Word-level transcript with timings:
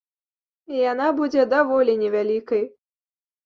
Яна 0.91 1.07
будзе 1.21 1.47
даволі 1.53 1.97
невялікай. 2.03 2.69